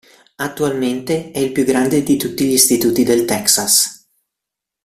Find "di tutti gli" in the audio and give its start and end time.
2.01-2.53